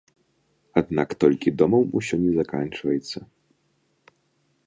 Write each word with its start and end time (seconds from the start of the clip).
Аднак 0.79 1.09
толькі 1.23 1.53
домам 1.59 1.85
усё 2.01 2.15
не 2.23 2.31
заканчваецца. 2.39 3.17